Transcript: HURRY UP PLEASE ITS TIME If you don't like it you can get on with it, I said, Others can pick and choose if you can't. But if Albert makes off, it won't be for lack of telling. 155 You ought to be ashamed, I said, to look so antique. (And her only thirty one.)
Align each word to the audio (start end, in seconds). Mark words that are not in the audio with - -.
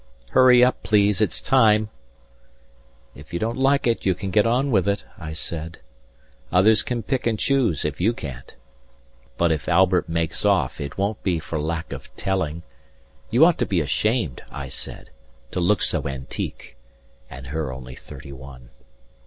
HURRY 0.31 0.63
UP 0.63 0.81
PLEASE 0.81 1.21
ITS 1.21 1.39
TIME 1.41 1.91
If 3.13 3.31
you 3.31 3.37
don't 3.37 3.59
like 3.59 3.85
it 3.85 4.03
you 4.03 4.15
can 4.15 4.31
get 4.31 4.47
on 4.47 4.71
with 4.71 4.87
it, 4.87 5.05
I 5.19 5.33
said, 5.33 5.77
Others 6.51 6.81
can 6.81 7.03
pick 7.03 7.27
and 7.27 7.37
choose 7.37 7.85
if 7.85 8.01
you 8.01 8.11
can't. 8.11 8.55
But 9.37 9.51
if 9.51 9.69
Albert 9.69 10.09
makes 10.09 10.43
off, 10.43 10.81
it 10.81 10.97
won't 10.97 11.21
be 11.21 11.37
for 11.37 11.61
lack 11.61 11.93
of 11.93 12.09
telling. 12.15 12.63
155 13.29 13.33
You 13.35 13.45
ought 13.45 13.59
to 13.59 13.65
be 13.67 13.79
ashamed, 13.79 14.41
I 14.49 14.69
said, 14.69 15.11
to 15.51 15.59
look 15.59 15.83
so 15.83 16.07
antique. 16.07 16.77
(And 17.29 17.45
her 17.53 17.71
only 17.71 17.93
thirty 17.93 18.31
one.) 18.31 18.71